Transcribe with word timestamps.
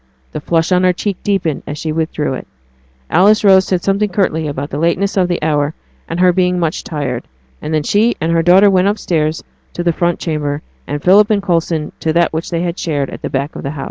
The 0.31 0.41
flush 0.41 0.71
on 0.71 0.83
her 0.83 0.93
cheek 0.93 1.17
deepened 1.21 1.61
as 1.67 1.77
she 1.77 1.91
withdrew 1.91 2.33
it. 2.33 2.47
Alice 3.11 3.43
Rose 3.43 3.65
said 3.67 3.83
something 3.83 4.09
curtly 4.09 4.47
about 4.47 4.71
the 4.71 4.79
lateness 4.79 5.15
of 5.15 5.27
the 5.27 5.39
hour 5.43 5.75
and 6.09 6.19
her 6.19 6.33
being 6.33 6.57
much 6.59 6.83
tired; 6.83 7.27
and 7.61 7.71
then 7.71 7.83
she 7.83 8.15
and 8.19 8.31
her 8.31 8.41
daughter 8.41 8.71
went 8.71 8.87
upstairs 8.87 9.43
to 9.73 9.83
the 9.83 9.93
front 9.93 10.17
chamber, 10.17 10.63
and 10.87 11.03
Philip 11.03 11.29
and 11.29 11.43
Coulson 11.43 11.91
to 11.99 12.11
that 12.13 12.33
which 12.33 12.49
they 12.49 12.73
shared 12.75 13.11
at 13.11 13.21
the 13.21 13.29
back 13.29 13.55
of 13.55 13.61
the 13.61 13.69
house. 13.69 13.79